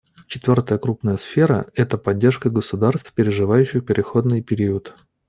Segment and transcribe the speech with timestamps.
[0.25, 4.95] Четвертая крупная сфера— это поддержка государств, переживающих переходный период.